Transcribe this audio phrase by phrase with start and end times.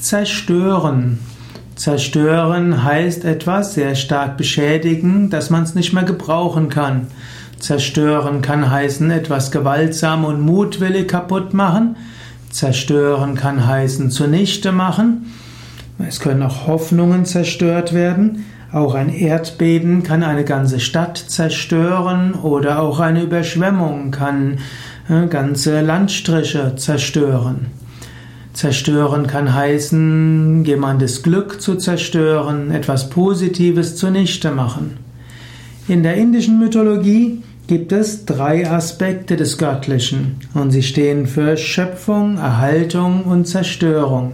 [0.00, 1.18] Zerstören.
[1.74, 7.08] Zerstören heißt etwas sehr stark beschädigen, dass man es nicht mehr gebrauchen kann.
[7.58, 11.96] Zerstören kann heißen etwas gewaltsam und mutwillig kaputt machen.
[12.50, 15.32] Zerstören kann heißen zunichte machen.
[15.98, 18.44] Es können auch Hoffnungen zerstört werden.
[18.72, 24.58] Auch ein Erdbeben kann eine ganze Stadt zerstören oder auch eine Überschwemmung kann
[25.08, 27.66] äh, ganze Landstriche zerstören.
[28.58, 34.96] Zerstören kann heißen, jemandes Glück zu zerstören, etwas Positives zunichte machen.
[35.86, 42.38] In der indischen Mythologie gibt es drei Aspekte des Göttlichen und sie stehen für Schöpfung,
[42.38, 44.32] Erhaltung und Zerstörung.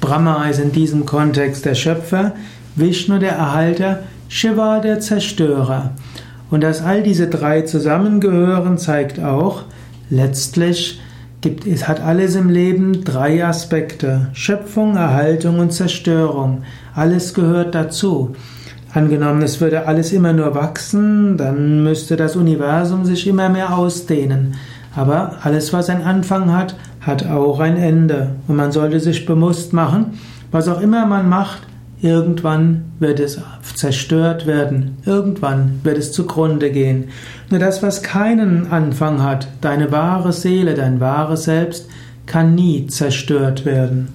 [0.00, 2.32] Brahma ist in diesem Kontext der Schöpfer,
[2.74, 5.90] Vishnu der Erhalter, Shiva der Zerstörer.
[6.50, 9.64] Und dass all diese drei zusammengehören, zeigt auch,
[10.08, 11.02] letztlich
[11.40, 14.28] gibt, es hat alles im Leben drei Aspekte.
[14.32, 16.62] Schöpfung, Erhaltung und Zerstörung.
[16.94, 18.34] Alles gehört dazu.
[18.92, 24.54] Angenommen, es würde alles immer nur wachsen, dann müsste das Universum sich immer mehr ausdehnen.
[24.96, 28.30] Aber alles, was einen Anfang hat, hat auch ein Ende.
[28.48, 30.18] Und man sollte sich bewusst machen,
[30.50, 31.68] was auch immer man macht,
[32.00, 33.40] Irgendwann wird es
[33.78, 34.96] zerstört werden.
[35.06, 37.08] Irgendwann wird es zugrunde gehen.
[37.48, 41.88] Nur das, was keinen Anfang hat, deine wahre Seele, dein wahres Selbst,
[42.26, 44.08] kann nie zerstört werden.